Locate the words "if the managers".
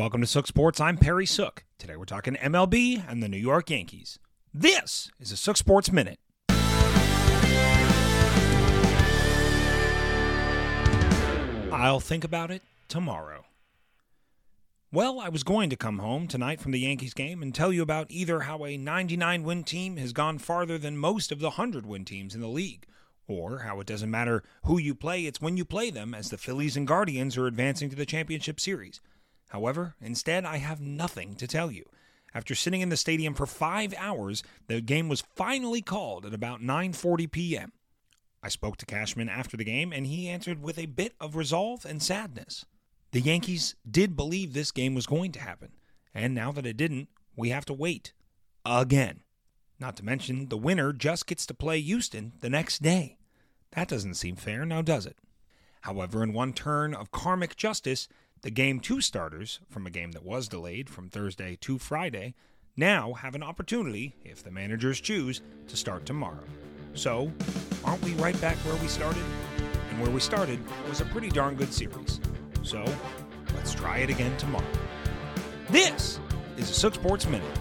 64.24-65.00